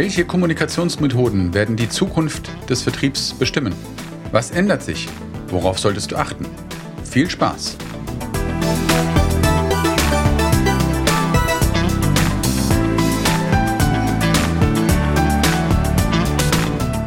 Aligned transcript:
Welche 0.00 0.24
Kommunikationsmethoden 0.24 1.54
werden 1.54 1.74
die 1.74 1.88
Zukunft 1.88 2.48
des 2.70 2.82
Vertriebs 2.82 3.34
bestimmen? 3.34 3.74
Was 4.30 4.52
ändert 4.52 4.80
sich? 4.80 5.08
Worauf 5.48 5.80
solltest 5.80 6.12
du 6.12 6.16
achten? 6.16 6.46
Viel 7.02 7.28
Spaß! 7.28 7.76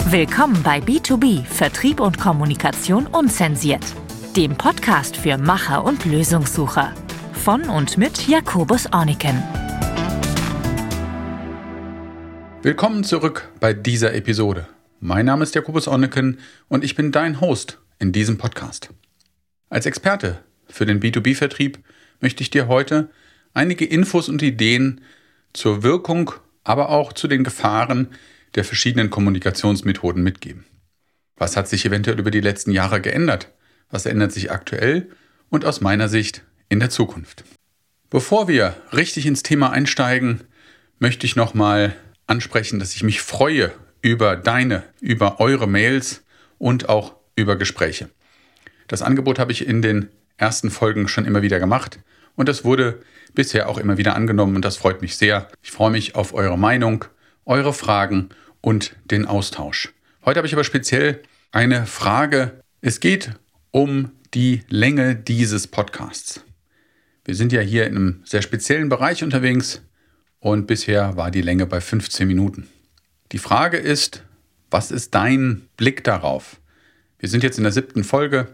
Willkommen 0.09 0.61
bei 0.61 0.79
B2B 0.79 1.45
Vertrieb 1.45 2.01
und 2.01 2.19
Kommunikation 2.19 3.07
unzensiert, 3.07 3.85
dem 4.35 4.57
Podcast 4.57 5.15
für 5.15 5.37
Macher 5.37 5.85
und 5.85 6.03
Lösungssucher. 6.03 6.91
Von 7.31 7.69
und 7.69 7.97
mit 7.97 8.27
Jakobus 8.27 8.91
Orniken. 8.91 9.41
Willkommen 12.63 13.03
zurück 13.03 13.49
bei 13.59 13.73
dieser 13.73 14.13
Episode. 14.13 14.67
Mein 14.99 15.25
Name 15.25 15.41
ist 15.41 15.55
Jakobus 15.55 15.87
Onneken 15.87 16.37
und 16.67 16.83
ich 16.83 16.93
bin 16.93 17.11
dein 17.11 17.41
Host 17.41 17.79
in 17.97 18.11
diesem 18.11 18.37
Podcast. 18.37 18.91
Als 19.71 19.87
Experte 19.87 20.43
für 20.67 20.85
den 20.85 20.99
B2B-Vertrieb 20.99 21.79
möchte 22.19 22.43
ich 22.43 22.51
dir 22.51 22.67
heute 22.67 23.09
einige 23.55 23.83
Infos 23.83 24.29
und 24.29 24.43
Ideen 24.43 25.01
zur 25.53 25.81
Wirkung, 25.81 26.33
aber 26.63 26.89
auch 26.89 27.13
zu 27.13 27.27
den 27.27 27.43
Gefahren 27.43 28.09
der 28.53 28.63
verschiedenen 28.63 29.09
Kommunikationsmethoden 29.09 30.21
mitgeben. 30.21 30.65
Was 31.37 31.57
hat 31.57 31.67
sich 31.67 31.83
eventuell 31.83 32.19
über 32.19 32.29
die 32.29 32.41
letzten 32.41 32.73
Jahre 32.73 33.01
geändert? 33.01 33.51
Was 33.89 34.05
ändert 34.05 34.33
sich 34.33 34.51
aktuell 34.51 35.09
und 35.49 35.65
aus 35.65 35.81
meiner 35.81 36.09
Sicht 36.09 36.43
in 36.69 36.79
der 36.79 36.91
Zukunft? 36.91 37.43
Bevor 38.11 38.47
wir 38.47 38.75
richtig 38.93 39.25
ins 39.25 39.41
Thema 39.41 39.71
einsteigen, 39.71 40.41
möchte 40.99 41.25
ich 41.25 41.35
nochmal 41.35 41.95
ansprechen, 42.31 42.79
dass 42.79 42.95
ich 42.95 43.03
mich 43.03 43.21
freue 43.21 43.71
über 44.01 44.35
deine, 44.35 44.83
über 45.01 45.39
eure 45.39 45.67
Mails 45.67 46.23
und 46.57 46.89
auch 46.89 47.13
über 47.35 47.57
Gespräche. 47.57 48.09
Das 48.87 49.01
Angebot 49.01 49.37
habe 49.37 49.51
ich 49.51 49.67
in 49.67 49.81
den 49.81 50.09
ersten 50.37 50.71
Folgen 50.71 51.07
schon 51.07 51.25
immer 51.25 51.41
wieder 51.41 51.59
gemacht 51.59 51.99
und 52.35 52.49
das 52.49 52.63
wurde 52.63 53.01
bisher 53.33 53.69
auch 53.69 53.77
immer 53.77 53.97
wieder 53.97 54.15
angenommen 54.15 54.55
und 54.55 54.65
das 54.65 54.77
freut 54.77 55.01
mich 55.01 55.17
sehr. 55.17 55.47
Ich 55.61 55.71
freue 55.71 55.91
mich 55.91 56.15
auf 56.15 56.33
eure 56.33 56.57
Meinung, 56.57 57.05
eure 57.45 57.73
Fragen 57.73 58.29
und 58.61 58.95
den 59.05 59.25
Austausch. 59.25 59.93
Heute 60.25 60.37
habe 60.37 60.47
ich 60.47 60.53
aber 60.53 60.63
speziell 60.63 61.21
eine 61.51 61.85
Frage. 61.85 62.61
Es 62.81 62.99
geht 62.99 63.31
um 63.71 64.11
die 64.33 64.63
Länge 64.69 65.15
dieses 65.15 65.67
Podcasts. 65.67 66.43
Wir 67.25 67.35
sind 67.35 67.51
ja 67.51 67.61
hier 67.61 67.87
in 67.87 67.95
einem 67.95 68.21
sehr 68.23 68.41
speziellen 68.41 68.89
Bereich 68.89 69.23
unterwegs 69.23 69.81
und 70.41 70.65
bisher 70.67 71.15
war 71.15 71.31
die 71.31 71.41
Länge 71.41 71.65
bei 71.65 71.79
15 71.79 72.27
Minuten. 72.27 72.67
Die 73.31 73.37
Frage 73.37 73.77
ist, 73.77 74.23
was 74.69 74.91
ist 74.91 75.15
dein 75.15 75.69
Blick 75.77 76.03
darauf? 76.03 76.59
Wir 77.19 77.29
sind 77.29 77.43
jetzt 77.43 77.57
in 77.57 77.63
der 77.63 77.71
siebten 77.71 78.03
Folge, 78.03 78.47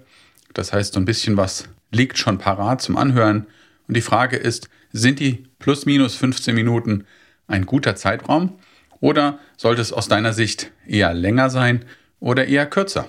das 0.54 0.74
heißt, 0.74 0.94
so 0.94 1.00
ein 1.00 1.06
bisschen 1.06 1.38
was 1.38 1.70
liegt 1.90 2.18
schon 2.18 2.38
parat 2.38 2.82
zum 2.82 2.98
Anhören. 2.98 3.48
Und 3.88 3.96
die 3.96 4.02
Frage 4.02 4.36
ist, 4.36 4.70
sind 4.92 5.20
die 5.20 5.46
plus 5.60 5.86
minus 5.86 6.16
15 6.16 6.54
Minuten 6.54 7.06
ein 7.48 7.66
guter 7.66 7.96
Zeitraum 7.96 8.60
oder 9.00 9.40
sollte 9.56 9.82
es 9.82 9.94
aus 9.94 10.10
deiner 10.10 10.34
Sicht 10.34 10.72
eher 10.86 11.14
länger 11.14 11.50
sein 11.50 11.86
oder 12.20 12.48
eher 12.48 12.66
kürzer? 12.66 13.08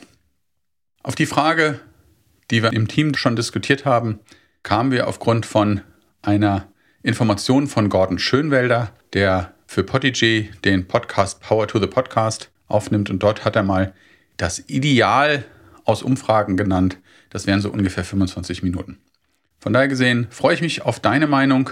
Auf 1.03 1.17
die 1.17 1.27
Frage, 1.27 1.81
die 2.53 2.63
wir 2.63 2.73
im 2.73 2.87
Team 2.87 3.15
schon 3.15 3.35
diskutiert 3.35 3.85
haben, 3.85 4.21
kamen 4.63 4.93
wir 4.93 5.09
aufgrund 5.09 5.47
von 5.47 5.81
einer 6.23 6.69
Informationen 7.03 7.67
von 7.69 7.89
Gordon 7.89 8.19
Schönwelder, 8.19 8.93
der 9.13 9.55
für 9.67 9.85
Podigy 9.85 10.51
den 10.65 10.89
Podcast 10.89 11.41
Power 11.41 11.69
to 11.69 11.79
the 11.79 11.87
Podcast 11.87 12.51
aufnimmt. 12.67 13.09
Und 13.09 13.23
dort 13.23 13.45
hat 13.45 13.55
er 13.55 13.63
mal 13.63 13.95
das 14.37 14.69
Ideal 14.69 15.45
aus 15.85 16.03
Umfragen 16.03 16.57
genannt. 16.57 16.99
Das 17.31 17.47
wären 17.47 17.61
so 17.61 17.71
ungefähr 17.71 18.03
25 18.05 18.65
Minuten. 18.65 18.99
Von 19.61 19.73
daher 19.73 19.87
gesehen 19.89 20.27
freue 20.31 20.55
ich 20.55 20.61
mich 20.61 20.83
auf 20.83 20.99
deine 20.99 21.29
Meinung, 21.29 21.71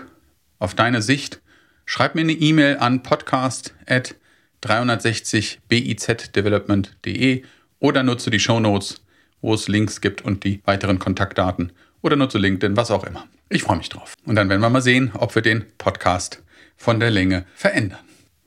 auf 0.59 0.75
deine 0.75 1.03
Sicht. 1.03 1.41
Schreib 1.85 2.15
mir 2.15 2.23
eine 2.23 2.33
E-Mail 2.33 2.79
an 2.79 3.03
podcast 3.03 3.75
at 3.87 4.15
360bizdevelopment.de 4.63 7.43
oder 7.79 8.03
nutze 8.03 8.31
die 8.31 8.41
Show 8.41 8.59
Notes, 8.61 9.03
wo 9.41 9.55
es 9.55 9.69
Links 9.69 10.01
gibt 10.01 10.23
und 10.23 10.43
die 10.45 10.63
weiteren 10.65 10.99
Kontaktdaten 10.99 11.73
oder 12.01 12.17
nutze 12.17 12.39
LinkedIn, 12.39 12.75
was 12.77 12.91
auch 12.91 13.05
immer. 13.05 13.27
Ich 13.49 13.63
freue 13.63 13.77
mich 13.77 13.89
drauf. 13.89 14.15
Und 14.25 14.35
dann 14.35 14.49
werden 14.49 14.61
wir 14.61 14.71
mal 14.71 14.83
sehen, 14.83 15.13
ob 15.15 15.37
wir 15.37 15.43
den 15.43 15.65
Podcast 15.79 16.43
von 16.77 16.99
der 16.99 17.13
Länge 17.13 17.47
verändern. 17.55 18.01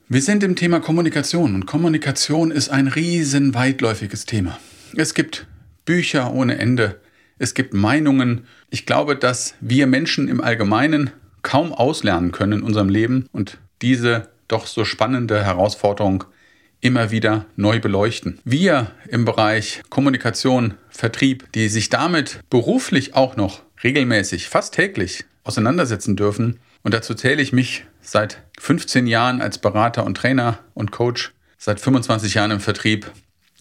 Wir 0.10 0.22
sind 0.22 0.44
im 0.44 0.58
Thema 0.58 0.82
Kommunikation 0.82 1.56
und 1.56 1.66
Kommunikation 1.66 2.52
ist 2.52 2.68
ein 2.68 2.88
riesen 2.88 3.54
weitläufiges 3.54 4.26
Thema. 4.26 4.60
Es 4.98 5.14
gibt 5.14 5.48
Bücher 5.86 6.34
ohne 6.34 6.58
Ende, 6.58 7.00
es 7.38 7.54
gibt 7.54 7.74
Meinungen. 7.74 8.46
Ich 8.70 8.86
glaube, 8.86 9.16
dass 9.16 9.56
wir 9.62 9.88
Menschen 9.88 10.28
im 10.28 10.42
Allgemeinen 10.42 11.12
kaum 11.44 11.72
auslernen 11.72 12.34
können 12.34 12.60
in 12.60 12.64
unserem 12.64 12.90
Leben 12.90 13.28
und 13.32 13.58
diese 13.82 14.30
doch 14.50 14.68
so 14.68 14.84
spannende 14.84 15.46
Herausforderung 15.46 16.26
immer 16.82 17.12
wieder 17.12 17.46
neu 17.56 17.80
beleuchten. 17.80 18.40
Wir 18.44 18.92
im 19.08 19.24
Bereich 19.24 19.82
Kommunikation, 19.90 20.74
Vertrieb, 20.90 21.50
die 21.54 21.70
sich 21.70 21.90
damit 21.90 22.42
beruflich 22.50 23.16
auch 23.16 23.38
noch 23.38 23.62
regelmäßig, 23.84 24.48
fast 24.50 24.74
täglich 24.74 25.26
auseinandersetzen 25.44 26.16
dürfen. 26.16 26.60
Und 26.84 26.94
dazu 26.94 27.14
zähle 27.14 27.42
ich 27.42 27.54
mich 27.54 27.86
seit 28.02 28.44
15 28.60 29.08
Jahren 29.08 29.42
als 29.42 29.58
Berater 29.58 30.06
und 30.06 30.16
Trainer 30.16 30.60
und 30.74 30.92
Coach, 30.92 31.34
seit 31.58 31.80
25 31.80 32.34
Jahren 32.36 32.52
im 32.52 32.60
Vertrieb. 32.60 33.12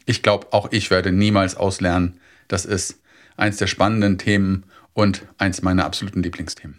Ich 0.07 0.23
glaube, 0.23 0.49
auch 0.53 0.73
ich 0.73 0.91
werde 0.91 1.13
niemals 1.13 1.57
auslernen. 1.57 2.21
Das 2.47 2.65
ist 2.65 3.01
eins 3.37 3.57
der 3.57 3.67
spannenden 3.67 4.19
Themen 4.19 4.65
und 4.93 5.27
eins 5.39 5.63
meiner 5.63 5.85
absoluten 5.85 6.23
Lieblingsthemen. 6.23 6.79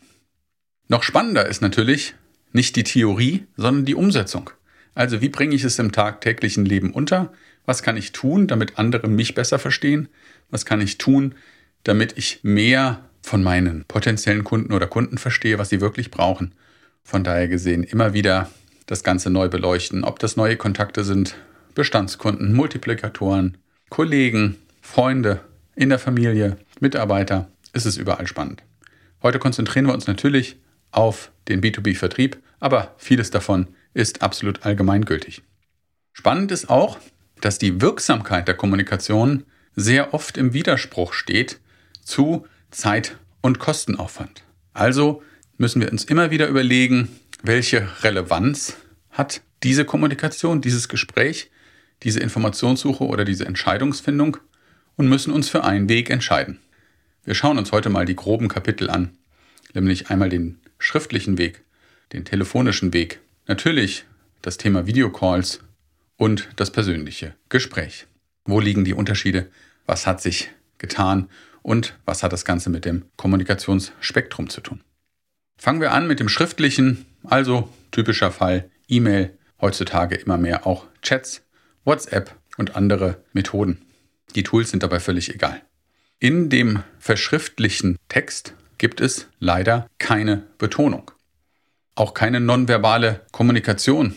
Noch 0.88 1.04
spannender 1.04 1.46
ist 1.46 1.62
natürlich 1.62 2.16
nicht 2.52 2.76
die 2.76 2.84
Theorie, 2.84 3.46
sondern 3.56 3.86
die 3.86 3.96
Umsetzung. 3.96 4.50
Also 4.96 5.22
wie 5.22 5.30
bringe 5.30 5.56
ich 5.56 5.64
es 5.64 5.80
im 5.80 5.92
tagtäglichen 5.92 6.66
Leben 6.66 6.92
unter? 6.92 7.32
Was 7.66 7.84
kann 7.84 7.96
ich 7.96 8.12
tun, 8.12 8.48
damit 8.48 8.80
andere 8.80 9.08
mich 9.08 9.36
besser 9.36 9.60
verstehen? 9.60 10.10
Was 10.50 10.66
kann 10.66 10.82
ich 10.82 10.98
tun, 10.98 11.36
damit 11.84 12.18
ich 12.18 12.40
mehr 12.42 13.09
von 13.30 13.44
meinen 13.44 13.86
potenziellen 13.86 14.44
Kunden 14.44 14.74
oder 14.74 14.88
Kunden 14.88 15.20
verstehe, 15.20 15.60
was 15.60 15.70
sie 15.70 15.82
wirklich 15.82 16.10
brauchen. 16.10 16.56
Von 17.04 17.24
daher 17.24 17.48
gesehen 17.48 17.84
immer 17.84 18.14
wieder 18.14 18.50
das 18.88 19.04
Ganze 19.04 19.30
neu 19.30 19.50
beleuchten, 19.50 20.04
ob 20.04 20.18
das 20.18 20.36
neue 20.36 20.58
Kontakte 20.58 21.04
sind, 21.04 21.36
Bestandskunden, 21.76 22.54
Multiplikatoren, 22.56 23.60
Kollegen, 23.90 24.56
Freunde 24.82 25.42
in 25.76 25.90
der 25.90 26.00
Familie, 26.00 26.58
Mitarbeiter, 26.80 27.52
ist 27.72 27.86
es 27.86 27.98
überall 27.98 28.26
spannend. 28.26 28.64
Heute 29.22 29.38
konzentrieren 29.38 29.86
wir 29.86 29.94
uns 29.94 30.08
natürlich 30.08 30.58
auf 30.90 31.32
den 31.50 31.62
B2B-Vertrieb, 31.62 32.38
aber 32.60 32.96
vieles 32.98 33.30
davon 33.30 33.68
ist 33.94 34.24
absolut 34.24 34.66
allgemeingültig. 34.66 35.44
Spannend 36.14 36.52
ist 36.52 36.68
auch, 36.68 36.98
dass 37.42 37.60
die 37.60 37.80
Wirksamkeit 37.80 38.48
der 38.48 38.56
Kommunikation 38.56 39.44
sehr 39.76 40.16
oft 40.16 40.36
im 40.36 40.54
Widerspruch 40.54 41.14
steht 41.14 41.60
zu 42.04 42.48
Zeit 42.72 43.18
und 43.42 43.60
Kostenaufwand. 43.60 44.44
Also 44.74 45.22
müssen 45.58 45.82
wir 45.82 45.92
uns 45.92 46.04
immer 46.04 46.32
wieder 46.32 46.48
überlegen, 46.48 47.10
welche 47.44 47.88
Relevanz 48.04 48.78
hat 49.12 49.42
diese 49.64 49.86
Kommunikation, 49.86 50.62
dieses 50.62 50.88
Gespräch, 50.88 51.50
diese 52.04 52.20
Informationssuche 52.20 53.04
oder 53.04 53.26
diese 53.26 53.46
Entscheidungsfindung 53.46 54.38
und 54.96 55.10
müssen 55.10 55.34
uns 55.34 55.50
für 55.50 55.64
einen 55.64 55.90
Weg 55.90 56.10
entscheiden. 56.10 56.60
Wir 57.26 57.36
schauen 57.36 57.58
uns 57.58 57.72
heute 57.72 57.90
mal 57.90 58.06
die 58.06 58.16
groben 58.16 58.48
Kapitel 58.48 58.90
an, 58.90 59.18
nämlich 59.74 60.10
einmal 60.10 60.30
den 60.30 60.60
schriftlichen 60.78 61.38
Weg, 61.38 61.64
den 62.14 62.26
telefonischen 62.26 62.94
Weg, 62.94 63.20
natürlich 63.48 64.06
das 64.42 64.58
Thema 64.58 64.88
Videocalls 64.88 65.60
und 66.16 66.50
das 66.56 66.72
persönliche 66.72 67.36
Gespräch. 67.50 68.08
Wo 68.46 68.60
liegen 68.60 68.86
die 68.86 68.94
Unterschiede? 68.94 69.50
Was 69.86 70.08
hat 70.08 70.22
sich 70.22 70.50
getan 70.78 71.30
und 71.70 71.94
was 72.04 72.24
hat 72.24 72.34
das 72.34 72.46
Ganze 72.46 72.72
mit 72.72 72.84
dem 72.84 73.06
Kommunikationsspektrum 73.16 74.50
zu 74.50 74.60
tun. 74.62 74.82
Fangen 75.56 75.82
wir 75.82 75.92
an 75.92 76.08
mit 76.08 76.20
dem 76.20 76.28
schriftlichen, 76.28 77.06
also 77.24 77.70
typischer 77.92 78.32
Fall 78.32 78.72
E-Mail, 78.88 79.38
heutzutage 79.62 80.16
immer 80.16 80.38
mehr 80.38 80.66
auch 80.66 80.88
Chats, 81.04 81.46
WhatsApp 81.86 82.36
und 82.58 82.76
andere 82.76 83.24
Methoden. 83.34 83.86
Die 84.34 84.42
Tools 84.42 84.72
sind 84.72 84.82
dabei 84.82 85.00
völlig 85.00 85.32
egal. 85.32 85.62
In 86.18 86.50
dem 86.50 86.82
verschriftlichen 86.98 88.00
Text 88.08 88.56
gibt 88.80 89.00
es 89.00 89.28
leider 89.40 89.88
keine 90.00 90.48
Betonung. 90.58 91.12
Auch 91.94 92.16
keine 92.16 92.40
nonverbale 92.40 93.28
Kommunikation 93.32 94.16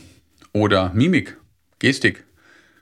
oder 0.54 0.90
Mimik, 0.94 1.36
Gestik, 1.80 2.24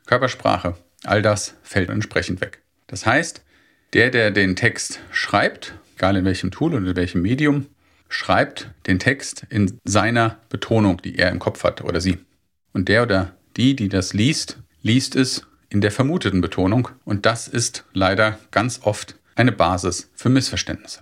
Körpersprache. 0.06 0.76
All 1.02 1.22
das 1.22 1.54
fällt 1.64 1.90
entsprechend 1.90 2.40
weg. 2.40 2.62
Das 2.86 3.04
heißt, 3.04 3.42
der, 3.92 4.10
der 4.10 4.30
den 4.30 4.56
Text 4.56 5.00
schreibt, 5.10 5.74
egal 5.96 6.16
in 6.16 6.24
welchem 6.24 6.50
Tool 6.50 6.74
oder 6.74 6.90
in 6.90 6.96
welchem 6.96 7.22
Medium, 7.22 7.66
schreibt 8.08 8.70
den 8.86 8.98
Text 8.98 9.46
in 9.50 9.78
seiner 9.84 10.38
Betonung, 10.48 11.00
die 11.02 11.18
er 11.18 11.30
im 11.30 11.38
Kopf 11.38 11.64
hat 11.64 11.82
oder 11.82 12.00
sie. 12.00 12.18
Und 12.72 12.88
der 12.88 13.02
oder 13.02 13.34
die, 13.56 13.74
die 13.76 13.88
das 13.88 14.12
liest, 14.12 14.58
liest 14.82 15.16
es 15.16 15.46
in 15.68 15.80
der 15.80 15.92
vermuteten 15.92 16.40
Betonung 16.40 16.88
und 17.04 17.26
das 17.26 17.48
ist 17.48 17.84
leider 17.92 18.38
ganz 18.50 18.80
oft 18.82 19.16
eine 19.36 19.52
Basis 19.52 20.10
für 20.14 20.28
Missverständnisse. 20.28 21.00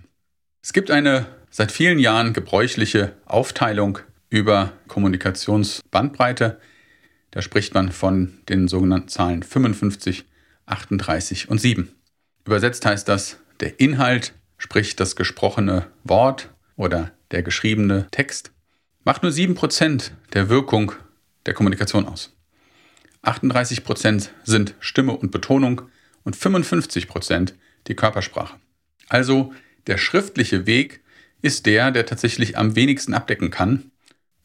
Es 0.63 0.73
gibt 0.73 0.91
eine 0.91 1.27
seit 1.51 1.73
vielen 1.73 1.99
Jahren 1.99 2.33
gebräuchliche 2.33 3.13
Aufteilung 3.25 3.99
über 4.29 4.73
Kommunikationsbandbreite. 4.87 6.61
Da 7.31 7.43
spricht 7.43 7.75
man 7.75 7.91
von 7.91 8.39
den 8.49 8.69
sogenannten 8.69 9.09
Zahlen 9.09 9.43
55, 9.43 10.27
38 10.67 11.49
und 11.49 11.59
7. 11.59 11.91
Übersetzt 12.49 12.87
heißt 12.87 13.07
das, 13.07 13.37
der 13.61 13.79
Inhalt, 13.79 14.33
sprich 14.57 14.97
das 14.97 15.17
gesprochene 15.17 15.87
Wort 16.05 16.49
oder 16.77 17.13
der 17.31 17.43
geschriebene 17.43 18.07
Text, 18.11 18.53
macht 19.05 19.23
nur 19.23 19.31
7% 19.31 20.13
der 20.33 20.49
Wirkung 20.49 20.93
der 21.45 21.53
Kommunikation 21.53 22.07
aus. 22.07 22.35
38% 23.23 24.31
sind 24.45 24.75
Stimme 24.81 25.13
und 25.13 25.31
Betonung 25.31 25.83
und 26.25 26.39
55% 26.39 27.53
die 27.87 27.95
Körpersprache. 27.95 28.57
Also 29.11 29.53
der 29.87 29.99
schriftliche 29.99 30.67
Weg 30.67 31.03
ist 31.43 31.67
der, 31.67 31.91
der 31.91 32.07
tatsächlich 32.07 32.57
am 32.57 32.75
wenigsten 32.77 33.13
abdecken 33.13 33.51
kann. 33.51 33.91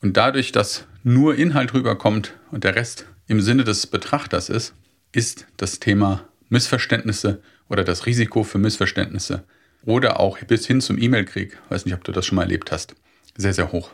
Und 0.02 0.18
dadurch, 0.18 0.52
dass 0.52 0.88
nur 1.04 1.36
Inhalt 1.36 1.74
rüberkommt 1.74 2.34
und 2.52 2.66
der 2.66 2.76
Rest 2.76 3.06
im 3.28 3.40
Sinne 3.40 3.64
des 3.64 3.88
Betrachters 3.88 4.50
ist, 4.50 4.74
ist 5.14 5.48
das 5.56 5.80
Thema 5.80 6.28
Missverständnisse 6.50 7.42
oder 7.70 7.84
das 7.84 8.06
Risiko 8.06 8.44
für 8.44 8.58
Missverständnisse 8.58 9.44
oder 9.86 10.20
auch 10.20 10.40
bis 10.40 10.66
hin 10.66 10.82
zum 10.82 11.02
E-Mail-Krieg, 11.02 11.58
weiß 11.70 11.86
nicht, 11.86 11.94
ob 11.94 12.04
du 12.04 12.12
das 12.12 12.26
schon 12.26 12.36
mal 12.36 12.44
erlebt 12.44 12.72
hast, 12.72 12.96
sehr, 13.36 13.54
sehr 13.54 13.72
hoch. 13.72 13.92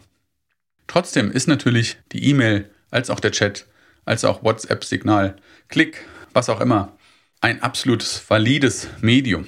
Trotzdem 0.87 1.31
ist 1.31 1.47
natürlich 1.47 1.97
die 2.11 2.25
E-Mail 2.29 2.69
als 2.91 3.09
auch 3.09 3.19
der 3.19 3.31
Chat, 3.31 3.65
als 4.05 4.25
auch 4.25 4.43
WhatsApp-Signal, 4.43 5.35
Klick, 5.67 6.05
was 6.33 6.49
auch 6.49 6.61
immer, 6.61 6.97
ein 7.41 7.61
absolutes 7.61 8.21
valides 8.27 8.87
Medium. 9.01 9.47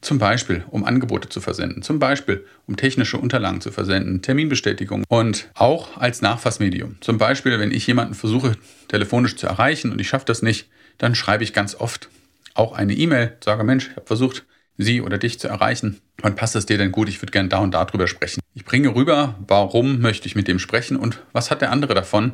Zum 0.00 0.18
Beispiel, 0.18 0.64
um 0.70 0.84
Angebote 0.84 1.28
zu 1.28 1.42
versenden, 1.42 1.82
zum 1.82 1.98
Beispiel, 1.98 2.46
um 2.66 2.76
technische 2.76 3.18
Unterlagen 3.18 3.60
zu 3.60 3.70
versenden, 3.70 4.22
Terminbestätigung 4.22 5.04
und 5.08 5.50
auch 5.54 5.98
als 5.98 6.22
Nachfassmedium. 6.22 6.96
Zum 7.00 7.18
Beispiel, 7.18 7.58
wenn 7.58 7.70
ich 7.70 7.86
jemanden 7.86 8.14
versuche 8.14 8.56
telefonisch 8.88 9.36
zu 9.36 9.46
erreichen 9.46 9.92
und 9.92 10.00
ich 10.00 10.08
schaffe 10.08 10.24
das 10.24 10.40
nicht, 10.40 10.70
dann 10.96 11.14
schreibe 11.14 11.44
ich 11.44 11.52
ganz 11.52 11.74
oft 11.74 12.08
auch 12.54 12.72
eine 12.72 12.94
E-Mail, 12.94 13.36
sage, 13.42 13.64
Mensch, 13.64 13.88
ich 13.90 13.96
habe 13.96 14.06
versucht, 14.06 14.44
Sie 14.76 15.02
oder 15.02 15.18
dich 15.18 15.38
zu 15.38 15.48
erreichen. 15.48 16.00
Wann 16.22 16.36
passt 16.36 16.56
es 16.56 16.64
dir 16.64 16.78
denn 16.78 16.90
gut? 16.90 17.08
Ich 17.08 17.20
würde 17.20 17.32
gerne 17.32 17.50
da 17.50 17.58
und 17.58 17.72
da 17.72 17.84
drüber 17.84 18.06
sprechen. 18.06 18.40
Ich 18.54 18.64
bringe 18.64 18.94
rüber, 18.94 19.36
warum 19.46 20.00
möchte 20.00 20.26
ich 20.26 20.34
mit 20.34 20.48
dem 20.48 20.58
sprechen 20.58 20.96
und 20.96 21.22
was 21.32 21.50
hat 21.50 21.60
der 21.60 21.70
andere 21.70 21.94
davon, 21.94 22.32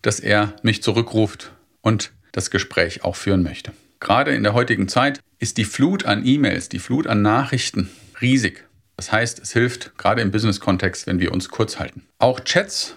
dass 0.00 0.18
er 0.18 0.54
mich 0.62 0.82
zurückruft 0.82 1.52
und 1.82 2.12
das 2.32 2.50
Gespräch 2.50 3.04
auch 3.04 3.16
führen 3.16 3.42
möchte. 3.42 3.72
Gerade 4.00 4.34
in 4.34 4.42
der 4.42 4.54
heutigen 4.54 4.88
Zeit 4.88 5.20
ist 5.38 5.58
die 5.58 5.64
Flut 5.64 6.06
an 6.06 6.24
E-Mails, 6.24 6.68
die 6.68 6.78
Flut 6.78 7.06
an 7.06 7.22
Nachrichten 7.22 7.90
riesig. 8.20 8.64
Das 8.96 9.12
heißt, 9.12 9.38
es 9.38 9.52
hilft 9.52 9.98
gerade 9.98 10.22
im 10.22 10.30
Business-Kontext, 10.30 11.06
wenn 11.06 11.20
wir 11.20 11.32
uns 11.32 11.50
kurz 11.50 11.78
halten. 11.78 12.06
Auch 12.18 12.40
Chats 12.40 12.96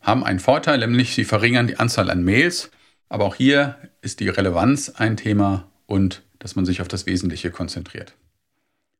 haben 0.00 0.24
einen 0.24 0.38
Vorteil, 0.38 0.78
nämlich 0.78 1.14
sie 1.14 1.24
verringern 1.24 1.66
die 1.66 1.78
Anzahl 1.78 2.10
an 2.10 2.22
Mails. 2.22 2.70
Aber 3.08 3.24
auch 3.24 3.34
hier 3.34 3.76
ist 4.02 4.20
die 4.20 4.28
Relevanz 4.28 4.90
ein 4.90 5.16
Thema 5.16 5.69
und 5.90 6.22
dass 6.38 6.54
man 6.54 6.64
sich 6.64 6.80
auf 6.80 6.88
das 6.88 7.06
Wesentliche 7.06 7.50
konzentriert. 7.50 8.14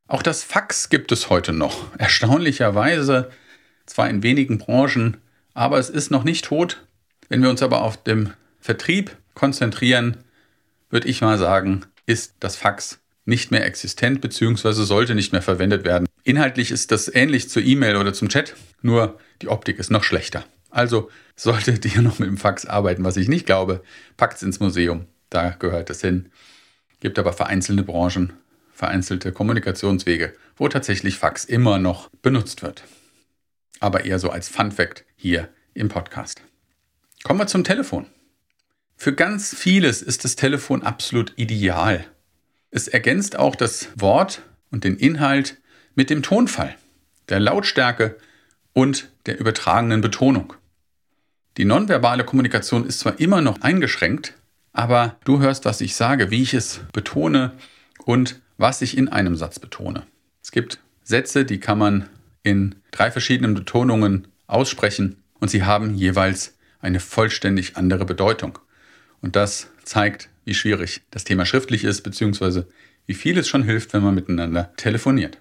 Auch 0.07 0.21
das 0.21 0.43
Fax 0.43 0.89
gibt 0.89 1.11
es 1.13 1.29
heute 1.29 1.53
noch. 1.53 1.85
Erstaunlicherweise, 1.97 3.31
zwar 3.85 4.09
in 4.09 4.23
wenigen 4.23 4.57
Branchen, 4.57 5.17
aber 5.53 5.79
es 5.79 5.89
ist 5.89 6.11
noch 6.11 6.25
nicht 6.25 6.45
tot. 6.45 6.85
Wenn 7.29 7.41
wir 7.41 7.49
uns 7.49 7.63
aber 7.63 7.81
auf 7.81 8.03
den 8.03 8.33
Vertrieb 8.59 9.15
konzentrieren, 9.35 10.17
würde 10.89 11.07
ich 11.07 11.21
mal 11.21 11.37
sagen, 11.37 11.85
ist 12.05 12.35
das 12.41 12.57
Fax 12.57 12.99
nicht 13.23 13.51
mehr 13.51 13.65
existent 13.65 14.19
bzw. 14.19 14.73
sollte 14.73 15.15
nicht 15.15 15.31
mehr 15.31 15.41
verwendet 15.41 15.85
werden. 15.85 16.07
Inhaltlich 16.23 16.71
ist 16.71 16.91
das 16.91 17.07
ähnlich 17.13 17.49
zur 17.49 17.63
E-Mail 17.63 17.95
oder 17.95 18.13
zum 18.13 18.27
Chat, 18.27 18.55
nur 18.81 19.17
die 19.41 19.47
Optik 19.47 19.79
ist 19.79 19.91
noch 19.91 20.03
schlechter. 20.03 20.43
Also 20.69 21.09
solltet 21.37 21.85
ihr 21.95 22.01
noch 22.01 22.19
mit 22.19 22.27
dem 22.27 22.37
Fax 22.37 22.65
arbeiten, 22.65 23.05
was 23.05 23.15
ich 23.15 23.29
nicht 23.29 23.45
glaube, 23.45 23.81
packt 24.17 24.35
es 24.35 24.43
ins 24.43 24.59
Museum. 24.59 25.05
Da 25.29 25.51
gehört 25.51 25.89
es 25.89 26.01
hin. 26.01 26.29
Gibt 27.01 27.19
aber 27.19 27.33
vereinzelte 27.33 27.83
Branchen, 27.83 28.33
vereinzelte 28.71 29.31
Kommunikationswege, 29.33 30.33
wo 30.55 30.69
tatsächlich 30.69 31.17
Fax 31.17 31.43
immer 31.43 31.79
noch 31.79 32.09
benutzt 32.21 32.61
wird. 32.61 32.83
Aber 33.79 34.05
eher 34.05 34.19
so 34.19 34.29
als 34.29 34.47
Fun 34.47 34.71
Fact 34.71 35.03
hier 35.15 35.49
im 35.73 35.89
Podcast. 35.89 36.41
Kommen 37.23 37.39
wir 37.39 37.47
zum 37.47 37.63
Telefon. 37.63 38.05
Für 38.95 39.13
ganz 39.13 39.55
vieles 39.55 40.03
ist 40.03 40.25
das 40.25 40.35
Telefon 40.35 40.83
absolut 40.83 41.33
ideal. 41.37 42.05
Es 42.69 42.87
ergänzt 42.87 43.35
auch 43.35 43.55
das 43.55 43.89
Wort 43.95 44.43
und 44.69 44.83
den 44.83 44.95
Inhalt 44.95 45.57
mit 45.95 46.11
dem 46.11 46.21
Tonfall, 46.21 46.75
der 47.29 47.39
Lautstärke 47.39 48.17
und 48.73 49.09
der 49.25 49.39
übertragenen 49.39 50.01
Betonung. 50.01 50.53
Die 51.57 51.65
nonverbale 51.65 52.23
Kommunikation 52.23 52.85
ist 52.85 52.99
zwar 52.99 53.19
immer 53.19 53.41
noch 53.41 53.61
eingeschränkt, 53.61 54.35
aber 54.73 55.17
du 55.25 55.39
hörst, 55.39 55.65
was 55.65 55.81
ich 55.81 55.95
sage, 55.95 56.31
wie 56.31 56.41
ich 56.41 56.53
es 56.53 56.81
betone 56.93 57.53
und 58.05 58.39
was 58.57 58.81
ich 58.81 58.97
in 58.97 59.09
einem 59.09 59.35
Satz 59.35 59.59
betone. 59.59 60.03
Es 60.41 60.51
gibt 60.51 60.79
Sätze, 61.03 61.45
die 61.45 61.59
kann 61.59 61.77
man 61.77 62.09
in 62.43 62.75
drei 62.91 63.11
verschiedenen 63.11 63.53
Betonungen 63.53 64.27
aussprechen 64.47 65.17
und 65.39 65.49
sie 65.49 65.63
haben 65.63 65.95
jeweils 65.95 66.57
eine 66.79 66.99
vollständig 66.99 67.77
andere 67.77 68.05
Bedeutung. 68.05 68.59
Und 69.21 69.35
das 69.35 69.69
zeigt, 69.83 70.29
wie 70.45 70.53
schwierig 70.53 71.01
das 71.11 71.23
Thema 71.23 71.45
schriftlich 71.45 71.83
ist, 71.83 72.01
beziehungsweise 72.01 72.67
wie 73.05 73.13
viel 73.13 73.37
es 73.37 73.47
schon 73.47 73.63
hilft, 73.63 73.93
wenn 73.93 74.03
man 74.03 74.15
miteinander 74.15 74.73
telefoniert. 74.77 75.39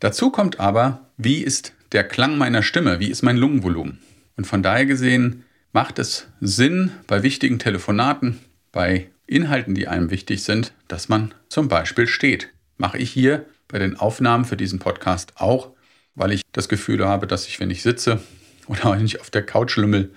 Dazu 0.00 0.30
kommt 0.30 0.60
aber, 0.60 1.10
wie 1.16 1.42
ist 1.42 1.72
der 1.92 2.04
Klang 2.04 2.38
meiner 2.38 2.62
Stimme, 2.62 3.00
wie 3.00 3.10
ist 3.10 3.22
mein 3.22 3.36
Lungenvolumen. 3.36 3.98
Und 4.36 4.46
von 4.46 4.62
daher 4.62 4.86
gesehen 4.86 5.44
macht 5.72 5.98
es 5.98 6.26
Sinn 6.40 6.92
bei 7.06 7.22
wichtigen 7.22 7.58
Telefonaten, 7.58 8.38
bei 8.72 9.10
Inhalten, 9.26 9.74
die 9.74 9.88
einem 9.88 10.10
wichtig 10.10 10.42
sind, 10.42 10.72
dass 10.88 11.08
man 11.08 11.32
zum 11.48 11.68
Beispiel 11.68 12.06
steht. 12.06 12.50
Mache 12.76 12.98
ich 12.98 13.10
hier 13.10 13.46
bei 13.68 13.78
den 13.78 13.96
Aufnahmen 13.96 14.44
für 14.44 14.56
diesen 14.56 14.78
Podcast 14.80 15.34
auch, 15.36 15.70
weil 16.14 16.32
ich 16.32 16.42
das 16.52 16.68
Gefühl 16.68 17.06
habe, 17.06 17.26
dass 17.26 17.46
ich, 17.46 17.60
wenn 17.60 17.70
ich 17.70 17.82
sitze 17.82 18.20
oder 18.66 18.92
wenn 18.92 19.04
ich 19.04 19.20
auf 19.20 19.30
der 19.30 19.46
Couch 19.46 19.76
lümmel, 19.76 20.10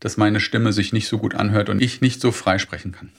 dass 0.00 0.16
meine 0.16 0.40
Stimme 0.40 0.72
sich 0.72 0.92
nicht 0.92 1.08
so 1.08 1.18
gut 1.18 1.34
anhört 1.34 1.68
und 1.68 1.80
ich 1.80 2.00
nicht 2.00 2.20
so 2.20 2.32
frei 2.32 2.58
sprechen 2.58 2.92
kann. 2.92 3.10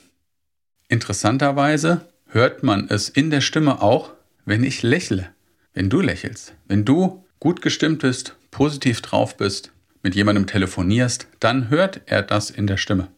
Interessanterweise 0.88 2.08
hört 2.28 2.62
man 2.62 2.88
es 2.88 3.08
in 3.08 3.30
der 3.30 3.40
Stimme 3.40 3.82
auch, 3.82 4.12
wenn 4.44 4.62
ich 4.62 4.82
lächle, 4.82 5.30
wenn 5.74 5.90
du 5.90 6.00
lächelst, 6.00 6.54
wenn 6.66 6.84
du 6.84 7.24
gut 7.40 7.62
gestimmt 7.62 8.02
bist, 8.02 8.36
positiv 8.50 9.00
drauf 9.00 9.36
bist, 9.36 9.72
mit 10.06 10.14
jemandem 10.14 10.46
telefonierst, 10.46 11.26
dann 11.40 11.68
hört 11.68 12.02
er 12.06 12.22
das 12.22 12.50
in 12.50 12.68
der 12.68 12.76
Stimme. 12.76 13.08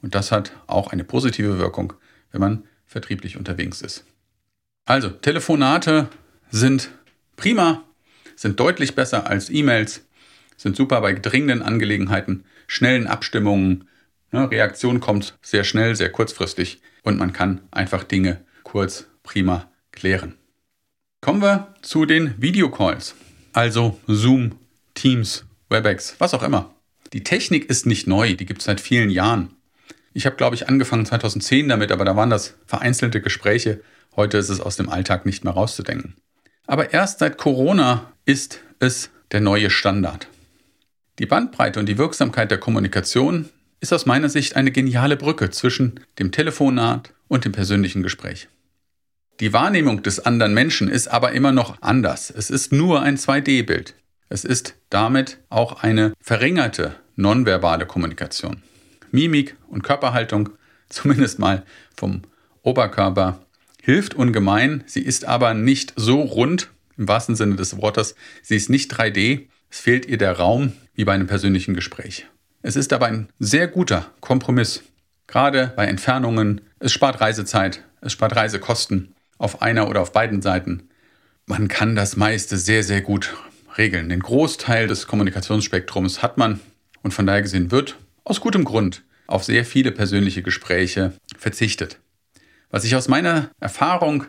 Und 0.00 0.14
das 0.14 0.30
hat 0.30 0.52
auch 0.68 0.92
eine 0.92 1.02
positive 1.02 1.58
Wirkung, 1.58 1.92
wenn 2.30 2.40
man 2.40 2.68
vertrieblich 2.86 3.36
unterwegs 3.36 3.82
ist. 3.82 4.04
Also, 4.84 5.08
Telefonate 5.08 6.08
sind 6.48 6.90
prima, 7.34 7.82
sind 8.36 8.60
deutlich 8.60 8.94
besser 8.94 9.26
als 9.26 9.50
E-Mails, 9.50 10.06
sind 10.56 10.76
super 10.76 11.00
bei 11.00 11.14
dringenden 11.14 11.62
Angelegenheiten, 11.62 12.44
schnellen 12.68 13.08
Abstimmungen. 13.08 13.88
Ne, 14.30 14.48
Reaktion 14.48 15.00
kommt 15.00 15.36
sehr 15.42 15.64
schnell, 15.64 15.96
sehr 15.96 16.12
kurzfristig 16.12 16.80
und 17.02 17.18
man 17.18 17.32
kann 17.32 17.62
einfach 17.72 18.04
Dinge 18.04 18.44
kurz, 18.62 19.08
prima 19.24 19.68
klären. 19.90 20.36
Kommen 21.22 21.42
wir 21.42 21.74
zu 21.82 22.06
den 22.06 22.40
Videocalls, 22.40 23.16
also 23.52 23.98
Zoom, 24.06 24.52
Teams, 24.94 25.44
WebEx, 25.70 26.16
was 26.18 26.34
auch 26.34 26.42
immer. 26.42 26.74
Die 27.12 27.24
Technik 27.24 27.70
ist 27.70 27.86
nicht 27.86 28.06
neu, 28.06 28.34
die 28.34 28.44
gibt 28.44 28.60
es 28.60 28.66
seit 28.66 28.80
vielen 28.80 29.10
Jahren. 29.10 29.54
Ich 30.12 30.26
habe, 30.26 30.36
glaube 30.36 30.56
ich, 30.56 30.68
angefangen 30.68 31.06
2010 31.06 31.68
damit, 31.68 31.92
aber 31.92 32.04
da 32.04 32.16
waren 32.16 32.30
das 32.30 32.54
vereinzelte 32.66 33.20
Gespräche. 33.20 33.80
Heute 34.16 34.38
ist 34.38 34.48
es 34.48 34.60
aus 34.60 34.76
dem 34.76 34.88
Alltag 34.88 35.24
nicht 35.24 35.44
mehr 35.44 35.52
rauszudenken. 35.52 36.16
Aber 36.66 36.92
erst 36.92 37.20
seit 37.20 37.38
Corona 37.38 38.12
ist 38.24 38.60
es 38.80 39.10
der 39.30 39.40
neue 39.40 39.70
Standard. 39.70 40.28
Die 41.18 41.26
Bandbreite 41.26 41.78
und 41.78 41.86
die 41.86 41.98
Wirksamkeit 41.98 42.50
der 42.50 42.58
Kommunikation 42.58 43.48
ist 43.80 43.92
aus 43.92 44.06
meiner 44.06 44.28
Sicht 44.28 44.56
eine 44.56 44.72
geniale 44.72 45.16
Brücke 45.16 45.50
zwischen 45.50 46.00
dem 46.18 46.32
Telefonat 46.32 47.12
und 47.28 47.44
dem 47.44 47.52
persönlichen 47.52 48.02
Gespräch. 48.02 48.48
Die 49.38 49.52
Wahrnehmung 49.52 50.02
des 50.02 50.20
anderen 50.20 50.52
Menschen 50.52 50.88
ist 50.88 51.08
aber 51.08 51.32
immer 51.32 51.52
noch 51.52 51.80
anders. 51.80 52.30
Es 52.30 52.50
ist 52.50 52.72
nur 52.72 53.00
ein 53.02 53.16
2D-Bild. 53.16 53.94
Es 54.32 54.44
ist 54.44 54.76
damit 54.90 55.38
auch 55.48 55.82
eine 55.82 56.12
verringerte 56.20 56.94
nonverbale 57.16 57.84
Kommunikation. 57.84 58.62
Mimik 59.10 59.56
und 59.68 59.82
Körperhaltung, 59.82 60.50
zumindest 60.88 61.40
mal 61.40 61.64
vom 61.96 62.22
Oberkörper, 62.62 63.40
hilft 63.82 64.14
ungemein. 64.14 64.84
Sie 64.86 65.02
ist 65.02 65.24
aber 65.24 65.52
nicht 65.54 65.94
so 65.96 66.20
rund, 66.20 66.70
im 66.96 67.08
wahrsten 67.08 67.34
Sinne 67.34 67.56
des 67.56 67.76
Wortes. 67.76 68.14
Sie 68.40 68.54
ist 68.54 68.70
nicht 68.70 68.94
3D. 68.94 69.48
Es 69.68 69.80
fehlt 69.80 70.06
ihr 70.06 70.16
der 70.16 70.38
Raum, 70.38 70.74
wie 70.94 71.04
bei 71.04 71.12
einem 71.12 71.26
persönlichen 71.26 71.74
Gespräch. 71.74 72.26
Es 72.62 72.76
ist 72.76 72.92
aber 72.92 73.06
ein 73.06 73.30
sehr 73.40 73.66
guter 73.66 74.12
Kompromiss. 74.20 74.84
Gerade 75.26 75.72
bei 75.74 75.86
Entfernungen. 75.86 76.60
Es 76.78 76.92
spart 76.92 77.20
Reisezeit, 77.20 77.82
es 78.00 78.12
spart 78.12 78.36
Reisekosten 78.36 79.12
auf 79.38 79.60
einer 79.60 79.88
oder 79.88 80.02
auf 80.02 80.12
beiden 80.12 80.40
Seiten. 80.40 80.88
Man 81.46 81.66
kann 81.66 81.96
das 81.96 82.16
meiste 82.16 82.58
sehr, 82.58 82.84
sehr 82.84 83.00
gut 83.00 83.34
regeln. 83.78 84.08
Den 84.08 84.20
Großteil 84.20 84.86
des 84.86 85.06
Kommunikationsspektrums 85.06 86.22
hat 86.22 86.38
man 86.38 86.60
und 87.02 87.12
von 87.12 87.26
daher 87.26 87.42
gesehen 87.42 87.70
wird 87.70 87.96
aus 88.24 88.40
gutem 88.40 88.64
Grund 88.64 89.02
auf 89.26 89.44
sehr 89.44 89.64
viele 89.64 89.92
persönliche 89.92 90.42
Gespräche 90.42 91.12
verzichtet. 91.36 91.98
Was 92.70 92.82
sich 92.82 92.94
aus 92.96 93.08
meiner 93.08 93.50
Erfahrung 93.60 94.24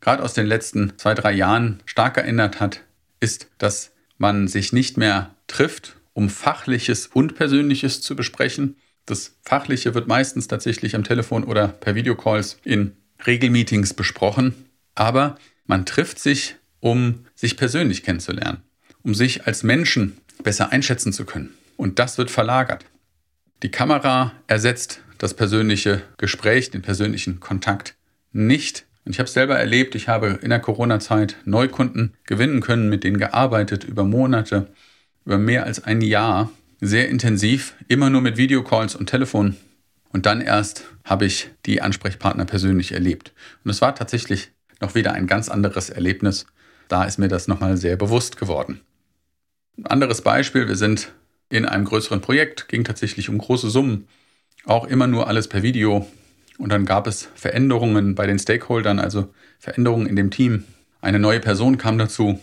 gerade 0.00 0.22
aus 0.22 0.34
den 0.34 0.46
letzten 0.46 0.98
zwei, 0.98 1.14
drei 1.14 1.32
Jahren 1.32 1.82
stark 1.86 2.16
erinnert 2.16 2.60
hat, 2.60 2.82
ist, 3.20 3.48
dass 3.58 3.92
man 4.18 4.48
sich 4.48 4.72
nicht 4.72 4.96
mehr 4.96 5.34
trifft, 5.46 5.96
um 6.12 6.28
Fachliches 6.28 7.06
und 7.06 7.34
Persönliches 7.34 8.00
zu 8.00 8.14
besprechen. 8.14 8.76
Das 9.06 9.36
Fachliche 9.42 9.94
wird 9.94 10.08
meistens 10.08 10.48
tatsächlich 10.48 10.94
am 10.94 11.04
Telefon 11.04 11.44
oder 11.44 11.68
per 11.68 11.94
Videocalls 11.94 12.58
in 12.64 12.96
Regelmeetings 13.26 13.94
besprochen, 13.94 14.54
aber 14.94 15.36
man 15.66 15.86
trifft 15.86 16.18
sich, 16.18 16.56
um 16.80 17.26
sich 17.34 17.56
persönlich 17.56 18.02
kennenzulernen, 18.02 18.62
um 19.04 19.14
sich 19.14 19.46
als 19.46 19.62
Menschen 19.62 20.18
besser 20.42 20.72
einschätzen 20.72 21.12
zu 21.12 21.24
können. 21.24 21.54
Und 21.76 21.98
das 21.98 22.18
wird 22.18 22.30
verlagert. 22.30 22.84
Die 23.62 23.70
Kamera 23.70 24.32
ersetzt 24.46 25.00
das 25.18 25.34
persönliche 25.34 26.02
Gespräch, 26.18 26.70
den 26.70 26.82
persönlichen 26.82 27.40
Kontakt 27.40 27.94
nicht. 28.32 28.86
Und 29.04 29.12
ich 29.12 29.18
habe 29.18 29.26
es 29.26 29.34
selber 29.34 29.58
erlebt, 29.58 29.94
ich 29.94 30.08
habe 30.08 30.38
in 30.42 30.50
der 30.50 30.60
Corona-Zeit 30.60 31.36
Neukunden 31.44 32.14
gewinnen 32.24 32.60
können, 32.60 32.88
mit 32.88 33.04
denen 33.04 33.18
gearbeitet 33.18 33.84
über 33.84 34.04
Monate, 34.04 34.68
über 35.24 35.38
mehr 35.38 35.64
als 35.64 35.84
ein 35.84 36.00
Jahr, 36.00 36.50
sehr 36.80 37.08
intensiv, 37.08 37.74
immer 37.88 38.10
nur 38.10 38.20
mit 38.20 38.36
Videocalls 38.36 38.94
und 38.94 39.08
Telefon. 39.08 39.56
Und 40.10 40.26
dann 40.26 40.40
erst 40.40 40.84
habe 41.04 41.26
ich 41.26 41.50
die 41.66 41.82
Ansprechpartner 41.82 42.44
persönlich 42.44 42.92
erlebt. 42.92 43.32
Und 43.64 43.70
es 43.70 43.80
war 43.80 43.94
tatsächlich 43.94 44.52
noch 44.80 44.94
wieder 44.94 45.12
ein 45.12 45.26
ganz 45.26 45.48
anderes 45.48 45.90
Erlebnis. 45.90 46.46
Da 46.88 47.04
ist 47.04 47.18
mir 47.18 47.28
das 47.28 47.48
nochmal 47.48 47.76
sehr 47.76 47.96
bewusst 47.96 48.36
geworden. 48.36 48.80
Ein 49.76 49.86
anderes 49.86 50.22
Beispiel, 50.22 50.68
wir 50.68 50.76
sind 50.76 51.12
in 51.50 51.66
einem 51.66 51.84
größeren 51.84 52.20
Projekt, 52.20 52.68
ging 52.68 52.84
tatsächlich 52.84 53.28
um 53.28 53.38
große 53.38 53.70
Summen, 53.70 54.06
auch 54.64 54.86
immer 54.86 55.06
nur 55.06 55.28
alles 55.28 55.48
per 55.48 55.62
Video. 55.62 56.08
Und 56.58 56.70
dann 56.70 56.84
gab 56.84 57.06
es 57.06 57.28
Veränderungen 57.34 58.14
bei 58.14 58.26
den 58.26 58.38
Stakeholdern, 58.38 59.00
also 59.00 59.32
Veränderungen 59.58 60.06
in 60.06 60.16
dem 60.16 60.30
Team. 60.30 60.64
Eine 61.00 61.18
neue 61.18 61.40
Person 61.40 61.78
kam 61.78 61.98
dazu. 61.98 62.40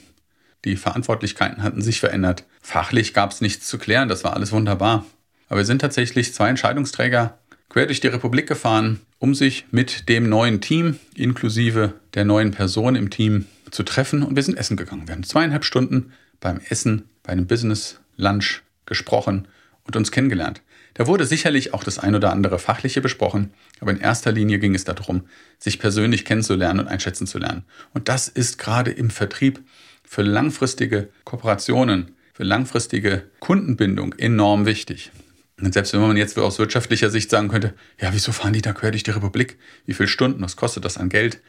Die 0.65 0.75
Verantwortlichkeiten 0.75 1.63
hatten 1.63 1.81
sich 1.81 1.99
verändert. 1.99 2.43
Fachlich 2.61 3.13
gab 3.13 3.31
es 3.31 3.41
nichts 3.41 3.67
zu 3.67 3.77
klären, 3.77 4.09
das 4.09 4.23
war 4.23 4.33
alles 4.33 4.51
wunderbar. 4.51 5.05
Aber 5.47 5.59
wir 5.59 5.65
sind 5.65 5.79
tatsächlich 5.79 6.33
zwei 6.33 6.49
Entscheidungsträger 6.49 7.37
quer 7.69 7.85
durch 7.85 8.01
die 8.01 8.07
Republik 8.07 8.47
gefahren, 8.47 8.99
um 9.19 9.33
sich 9.33 9.65
mit 9.71 10.09
dem 10.09 10.27
neuen 10.27 10.59
Team 10.59 10.99
inklusive 11.15 11.93
der 12.13 12.25
neuen 12.25 12.51
Person 12.51 12.95
im 12.95 13.09
Team 13.09 13.45
zu 13.71 13.83
treffen. 13.83 14.23
Und 14.23 14.35
wir 14.35 14.43
sind 14.43 14.57
essen 14.57 14.75
gegangen. 14.75 15.07
Wir 15.07 15.15
haben 15.15 15.23
zweieinhalb 15.23 15.63
Stunden 15.63 16.11
beim 16.41 16.59
Essen, 16.69 17.05
bei 17.23 17.31
einem 17.31 17.47
Business 17.47 17.99
Lunch 18.17 18.61
gesprochen 18.85 19.47
und 19.83 19.95
uns 19.95 20.11
kennengelernt. 20.11 20.61
Da 20.93 21.07
wurde 21.07 21.25
sicherlich 21.25 21.73
auch 21.73 21.83
das 21.83 21.99
ein 21.99 22.15
oder 22.15 22.31
andere 22.31 22.59
Fachliche 22.59 23.01
besprochen, 23.01 23.53
aber 23.79 23.91
in 23.91 23.99
erster 23.99 24.31
Linie 24.31 24.59
ging 24.59 24.75
es 24.75 24.83
darum, 24.83 25.23
sich 25.57 25.79
persönlich 25.79 26.25
kennenzulernen 26.25 26.81
und 26.81 26.87
einschätzen 26.87 27.27
zu 27.27 27.37
lernen. 27.37 27.63
Und 27.93 28.09
das 28.09 28.27
ist 28.27 28.57
gerade 28.57 28.91
im 28.91 29.09
Vertrieb 29.09 29.61
für 30.03 30.21
langfristige 30.21 31.09
Kooperationen, 31.23 32.15
für 32.33 32.43
langfristige 32.43 33.23
Kundenbindung 33.39 34.13
enorm 34.13 34.65
wichtig. 34.65 35.11
Und 35.59 35.73
selbst 35.73 35.93
wenn 35.93 36.01
man 36.01 36.17
jetzt 36.17 36.37
aus 36.37 36.59
wirtschaftlicher 36.59 37.09
Sicht 37.09 37.29
sagen 37.29 37.47
könnte, 37.47 37.73
ja, 37.99 38.13
wieso 38.13 38.31
fahren 38.31 38.53
die 38.53 38.61
da 38.61 38.73
quer 38.73 38.91
durch 38.91 39.03
die 39.03 39.11
Republik? 39.11 39.57
Wie 39.85 39.93
viele 39.93 40.09
Stunden? 40.09 40.41
Was 40.41 40.55
kostet 40.55 40.83
das 40.83 40.97
an 40.97 41.09
Geld? 41.09 41.39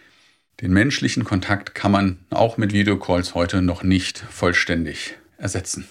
Den 0.61 0.73
menschlichen 0.73 1.25
Kontakt 1.25 1.75
kann 1.75 1.91
man 1.91 2.19
auch 2.31 2.59
mit 2.59 2.73
Videocalls 2.73 3.35
heute 3.35 3.63
noch 3.63 3.83
nicht 3.83 4.19
vollständig 4.19 5.17
ersetzen. 5.43 5.87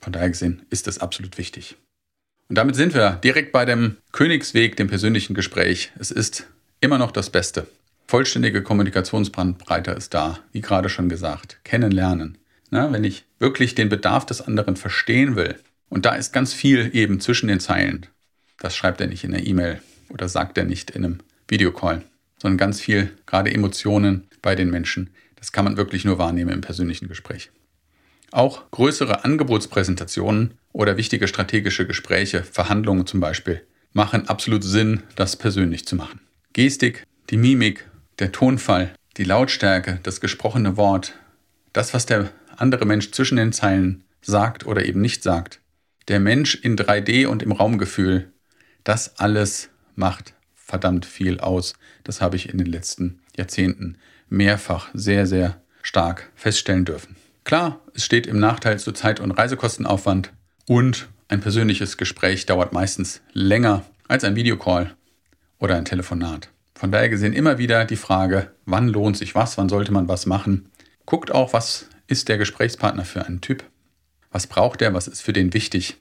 Von 0.00 0.12
daher 0.12 0.30
gesehen 0.30 0.62
ist 0.70 0.86
das 0.86 0.98
absolut 0.98 1.38
wichtig. 1.38 1.76
Und 2.48 2.56
damit 2.56 2.76
sind 2.76 2.94
wir 2.94 3.18
direkt 3.22 3.52
bei 3.52 3.64
dem 3.64 3.96
Königsweg, 4.12 4.76
dem 4.76 4.88
persönlichen 4.88 5.34
Gespräch. 5.34 5.92
Es 5.98 6.10
ist 6.10 6.46
immer 6.80 6.98
noch 6.98 7.10
das 7.10 7.30
Beste. 7.30 7.66
Vollständige 8.06 8.62
Kommunikationsbrandbreite 8.62 9.90
ist 9.90 10.14
da, 10.14 10.38
wie 10.52 10.60
gerade 10.60 10.88
schon 10.88 11.08
gesagt. 11.08 11.58
Kennenlernen. 11.64 12.38
Na, 12.70 12.92
wenn 12.92 13.04
ich 13.04 13.24
wirklich 13.38 13.74
den 13.74 13.88
Bedarf 13.88 14.26
des 14.26 14.40
anderen 14.40 14.76
verstehen 14.76 15.34
will, 15.34 15.56
und 15.88 16.04
da 16.04 16.14
ist 16.14 16.32
ganz 16.32 16.52
viel 16.52 16.90
eben 16.94 17.20
zwischen 17.20 17.48
den 17.48 17.60
Zeilen. 17.60 18.06
Das 18.58 18.76
schreibt 18.76 19.00
er 19.00 19.06
nicht 19.06 19.24
in 19.24 19.32
der 19.32 19.46
E-Mail 19.46 19.80
oder 20.08 20.28
sagt 20.28 20.58
er 20.58 20.64
nicht 20.64 20.90
in 20.90 21.04
einem 21.04 21.18
Videocall, 21.48 22.02
sondern 22.40 22.58
ganz 22.58 22.80
viel, 22.80 23.10
gerade 23.26 23.52
Emotionen 23.52 24.28
bei 24.42 24.54
den 24.54 24.70
Menschen. 24.70 25.10
Das 25.36 25.52
kann 25.52 25.64
man 25.64 25.76
wirklich 25.76 26.04
nur 26.04 26.18
wahrnehmen 26.18 26.52
im 26.52 26.60
persönlichen 26.60 27.08
Gespräch. 27.08 27.50
Auch 28.32 28.70
größere 28.70 29.24
Angebotspräsentationen 29.24 30.54
oder 30.72 30.96
wichtige 30.96 31.28
strategische 31.28 31.86
Gespräche, 31.86 32.42
Verhandlungen 32.42 33.06
zum 33.06 33.20
Beispiel, 33.20 33.62
machen 33.92 34.28
absolut 34.28 34.64
Sinn, 34.64 35.02
das 35.14 35.36
persönlich 35.36 35.86
zu 35.86 35.96
machen. 35.96 36.20
Gestik, 36.52 37.06
die 37.30 37.36
Mimik, 37.36 37.88
der 38.18 38.32
Tonfall, 38.32 38.92
die 39.16 39.24
Lautstärke, 39.24 40.00
das 40.02 40.20
gesprochene 40.20 40.76
Wort, 40.76 41.14
das, 41.72 41.94
was 41.94 42.06
der 42.06 42.30
andere 42.56 42.84
Mensch 42.84 43.10
zwischen 43.12 43.36
den 43.36 43.52
Zeilen 43.52 44.04
sagt 44.20 44.66
oder 44.66 44.84
eben 44.84 45.00
nicht 45.00 45.22
sagt, 45.22 45.60
der 46.08 46.20
Mensch 46.20 46.54
in 46.54 46.76
3D 46.76 47.26
und 47.26 47.42
im 47.42 47.52
Raumgefühl, 47.52 48.32
das 48.84 49.18
alles 49.18 49.70
macht 49.94 50.34
verdammt 50.54 51.06
viel 51.06 51.40
aus. 51.40 51.74
Das 52.04 52.20
habe 52.20 52.36
ich 52.36 52.48
in 52.48 52.58
den 52.58 52.66
letzten 52.66 53.20
Jahrzehnten 53.36 53.98
mehrfach 54.28 54.88
sehr, 54.92 55.26
sehr 55.26 55.62
stark 55.82 56.30
feststellen 56.34 56.84
dürfen. 56.84 57.16
Klar, 57.46 57.80
es 57.94 58.04
steht 58.04 58.26
im 58.26 58.40
Nachteil 58.40 58.76
zu 58.80 58.90
Zeit- 58.90 59.20
und 59.20 59.30
Reisekostenaufwand 59.30 60.32
und 60.66 61.06
ein 61.28 61.40
persönliches 61.40 61.96
Gespräch 61.96 62.44
dauert 62.44 62.72
meistens 62.72 63.22
länger 63.34 63.84
als 64.08 64.24
ein 64.24 64.34
Videocall 64.34 64.96
oder 65.60 65.76
ein 65.76 65.84
Telefonat. 65.84 66.50
Von 66.74 66.90
daher 66.90 67.08
gesehen 67.08 67.32
immer 67.32 67.56
wieder 67.56 67.84
die 67.84 67.94
Frage, 67.94 68.50
wann 68.64 68.88
lohnt 68.88 69.16
sich 69.16 69.36
was, 69.36 69.56
wann 69.58 69.68
sollte 69.68 69.92
man 69.92 70.08
was 70.08 70.26
machen. 70.26 70.70
Guckt 71.04 71.30
auch, 71.30 71.52
was 71.52 71.86
ist 72.08 72.28
der 72.28 72.36
Gesprächspartner 72.36 73.04
für 73.04 73.24
ein 73.24 73.40
Typ, 73.40 73.62
was 74.32 74.48
braucht 74.48 74.82
er, 74.82 74.92
was 74.92 75.06
ist 75.06 75.20
für 75.20 75.32
den 75.32 75.54
wichtig. 75.54 75.98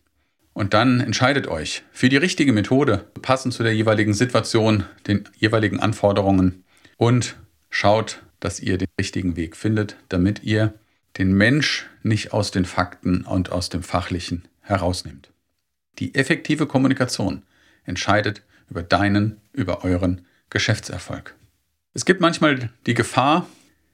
Und 0.53 0.73
dann 0.73 0.99
entscheidet 0.99 1.47
euch 1.47 1.83
für 1.91 2.09
die 2.09 2.17
richtige 2.17 2.53
Methode, 2.53 3.05
passend 3.21 3.53
zu 3.53 3.61
der 3.61 3.75
jeweiligen 3.75 4.15
Situation, 4.15 4.85
den 5.05 5.29
jeweiligen 5.37 5.79
Anforderungen 5.79 6.63
und 6.97 7.35
schaut, 7.69 8.23
dass 8.39 8.59
ihr 8.59 8.79
den 8.79 8.87
richtigen 8.99 9.35
Weg 9.35 9.55
findet, 9.55 9.95
damit 10.09 10.41
ihr 10.43 10.73
den 11.17 11.33
Mensch 11.33 11.87
nicht 12.03 12.33
aus 12.33 12.51
den 12.51 12.65
Fakten 12.65 13.21
und 13.21 13.51
aus 13.51 13.69
dem 13.69 13.83
Fachlichen 13.83 14.47
herausnimmt. 14.61 15.31
Die 15.99 16.15
effektive 16.15 16.67
Kommunikation 16.67 17.43
entscheidet 17.85 18.41
über 18.69 18.83
deinen, 18.83 19.37
über 19.53 19.83
euren 19.83 20.25
Geschäftserfolg. 20.49 21.35
Es 21.93 22.05
gibt 22.05 22.19
manchmal 22.19 22.69
die 22.85 22.93
Gefahr, 22.93 23.47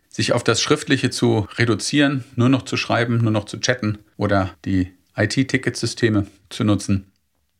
sich 0.10 0.34
auf 0.34 0.44
das 0.44 0.62
Schriftliche 0.62 1.10
zu 1.10 1.48
reduzieren, 1.56 2.24
nur 2.36 2.50
noch 2.50 2.63
zu 2.63 2.75
schreiben, 2.75 3.20
nur 3.20 3.32
noch 3.32 3.46
zu 3.46 3.60
chatten 3.60 4.00
oder 4.18 4.56
die 4.66 4.92
IT-Ticketsysteme 5.16 6.28
zu 6.50 6.63
nutzen. 6.63 7.12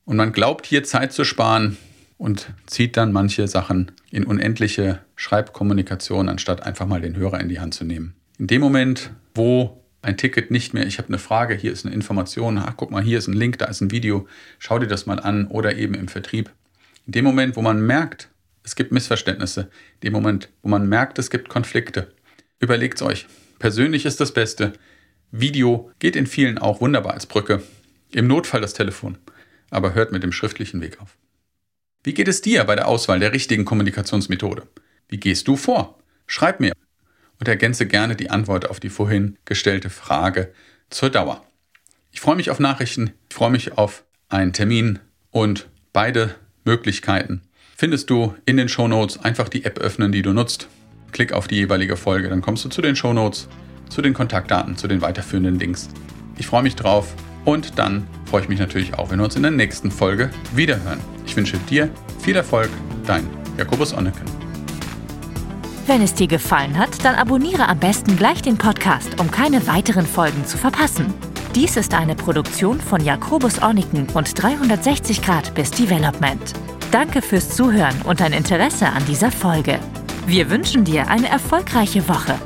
Und 0.04 0.18
man 0.18 0.34
glaubt 0.34 0.66
hier 0.66 0.84
Zeit 0.84 1.14
zu 1.14 1.24
sparen 1.24 1.78
und 2.18 2.52
zieht 2.66 2.98
dann 2.98 3.14
manche 3.14 3.48
Sachen 3.48 3.92
in 4.10 4.26
unendliche 4.26 5.00
Schreibkommunikation, 5.16 6.28
anstatt 6.28 6.64
einfach 6.64 6.88
mal 6.88 7.02
den 7.02 7.16
Hörer 7.16 7.40
in 7.40 7.50
die 7.50 7.60
Hand 7.60 7.74
zu 7.74 7.86
nehmen. 7.86 8.16
In 8.42 8.48
dem 8.48 8.62
Moment, 8.62 9.12
wo 9.36 9.86
ein 10.02 10.18
Ticket 10.18 10.50
nicht 10.50 10.74
mehr, 10.74 10.88
ich 10.88 10.98
habe 10.98 11.10
eine 11.10 11.20
Frage, 11.20 11.54
hier 11.54 11.72
ist 11.72 11.86
eine 11.86 11.94
Information, 11.94 12.58
ach 12.58 12.74
guck 12.76 12.90
mal, 12.90 13.04
hier 13.04 13.20
ist 13.20 13.28
ein 13.28 13.34
Link, 13.34 13.60
da 13.60 13.66
ist 13.66 13.82
ein 13.82 13.92
Video, 13.92 14.28
schau 14.58 14.80
dir 14.80 14.88
das 14.88 15.06
mal 15.06 15.20
an 15.20 15.46
oder 15.46 15.76
eben 15.76 15.94
im 15.94 16.08
Vertrieb. 16.08 16.50
In 17.06 17.12
dem 17.12 17.24
Moment, 17.24 17.56
wo 17.56 17.62
man 17.62 17.86
merkt, 17.86 18.30
es 18.64 18.76
gibt 18.76 18.92
Missverständnisse, 18.92 19.70
in 19.94 20.00
dem 20.06 20.14
Moment, 20.14 20.50
wo 20.64 20.70
man 20.70 20.90
merkt, 20.90 21.20
es 21.20 21.30
gibt 21.30 21.50
Konflikte, 21.50 22.16
überlegt 22.60 22.96
es 22.96 23.04
euch. 23.04 23.28
Persönlich 23.60 24.08
ist 24.08 24.20
das 24.20 24.34
Beste. 24.34 24.74
Video 25.30 25.92
geht 26.00 26.16
in 26.16 26.26
vielen 26.26 26.58
auch 26.58 26.82
wunderbar 26.82 27.14
als 27.14 27.28
Brücke. 27.28 27.62
Im 28.12 28.26
Notfall 28.26 28.62
das 28.62 28.74
Telefon. 28.74 29.20
Aber 29.70 29.94
hört 29.94 30.12
mit 30.12 30.24
dem 30.24 30.32
schriftlichen 30.32 30.82
Weg 30.82 31.00
auf. 31.00 31.16
Wie 32.04 32.16
geht 32.16 32.28
es 32.28 32.42
dir 32.42 32.64
bei 32.64 32.76
der 32.76 32.88
Auswahl 32.88 33.20
der 33.20 33.34
richtigen 33.34 33.66
Kommunikationsmethode? 33.66 34.64
Wie 35.10 35.20
gehst 35.20 35.48
du 35.48 35.58
vor? 35.58 36.00
Schreib 36.26 36.60
mir 36.60 36.72
und 37.42 37.48
ergänze 37.48 37.88
gerne 37.88 38.16
die 38.16 38.30
Antwort 38.30 38.70
auf 38.70 38.80
die 38.80 38.90
vorhin 38.90 39.38
gestellte 39.46 39.90
Frage 39.90 40.54
zur 40.92 41.10
Dauer. 41.10 41.44
Ich 42.12 42.22
freue 42.22 42.36
mich 42.36 42.52
auf 42.52 42.60
Nachrichten, 42.60 43.14
ich 43.30 43.36
freue 43.36 43.50
mich 43.50 43.78
auf 43.78 44.04
einen 44.30 44.54
Termin 44.54 45.00
und 45.32 45.68
beide 45.92 46.36
Möglichkeiten 46.64 47.42
findest 47.76 48.12
du 48.12 48.36
in 48.46 48.58
den 48.58 48.70
Shownotes. 48.70 49.18
Einfach 49.24 49.50
die 49.50 49.66
App 49.66 49.80
öffnen, 49.80 50.12
die 50.12 50.22
du 50.22 50.34
nutzt. 50.34 50.68
Klick 51.14 51.34
auf 51.34 51.48
die 51.48 51.56
jeweilige 51.56 51.98
Folge, 51.98 52.30
dann 52.30 52.42
kommst 52.42 52.64
du 52.64 52.70
zu 52.70 52.80
den 52.80 52.96
Shownotes, 52.96 53.48
zu 53.90 54.04
den 54.04 54.14
Kontaktdaten, 54.14 54.78
zu 54.78 54.88
den 54.88 55.02
weiterführenden 55.02 55.58
Links. 55.58 55.90
Ich 56.38 56.46
freue 56.46 56.64
mich 56.64 56.76
drauf 56.76 57.16
Und 57.44 57.80
dann 57.80 58.06
freue 58.26 58.44
ich 58.44 58.50
mich 58.50 58.60
natürlich 58.60 58.94
auch, 58.94 59.10
wenn 59.10 59.18
wir 59.18 59.26
uns 59.26 59.36
in 59.36 59.42
der 59.42 59.50
nächsten 59.50 59.90
Folge 59.90 60.30
wiederhören. 60.54 61.00
Ich 61.26 61.36
wünsche 61.36 61.58
dir 61.70 61.90
viel 62.20 62.36
Erfolg, 62.36 62.70
dein 63.08 63.28
Jakobus 63.58 63.94
Onneken. 63.94 64.41
Wenn 65.92 66.04
es 66.04 66.14
dir 66.14 66.28
gefallen 66.28 66.78
hat, 66.78 67.04
dann 67.04 67.16
abonniere 67.16 67.68
am 67.68 67.78
besten 67.78 68.16
gleich 68.16 68.42
den 68.42 68.58
Podcast, 68.58 69.20
um 69.20 69.30
keine 69.30 69.68
weiteren 69.68 70.06
Folgen 70.06 70.46
zu 70.46 70.58
verpassen. 70.58 71.14
Dies 71.54 71.76
ist 71.76 71.94
eine 71.94 72.16
Produktion 72.16 72.80
von 72.80 73.04
Jakobus 73.04 73.62
Orniken 73.62 74.08
und 74.14 74.42
360 74.42 75.22
Grad 75.22 75.54
bis 75.54 75.70
Development. 75.70 76.54
Danke 76.94 77.22
fürs 77.22 77.50
Zuhören 77.50 78.02
und 78.04 78.22
dein 78.22 78.32
Interesse 78.32 78.88
an 78.88 79.06
dieser 79.06 79.34
Folge. 79.34 79.82
Wir 80.26 80.50
wünschen 80.50 80.86
dir 80.86 81.10
eine 81.10 81.28
erfolgreiche 81.28 82.08
Woche. 82.08 82.40